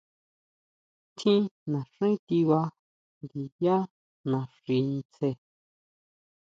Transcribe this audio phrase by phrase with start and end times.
[1.15, 2.59] Tjín naxí tiba
[3.21, 3.77] ndiyá
[4.31, 4.77] naxi
[5.11, 5.37] tsjen.